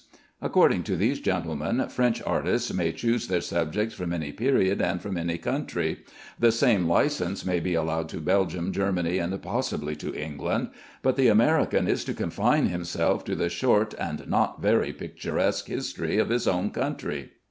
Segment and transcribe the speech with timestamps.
[0.41, 5.15] According to these gentlemen, French artists may choose their subjects from any period and from
[5.15, 5.99] any country;
[6.39, 10.69] the same license may be allowed to Belgium, Germany, and possibly to England;
[11.03, 16.17] but the American is to confine himself to the short and not very picturesque history
[16.17, 17.33] of his own country.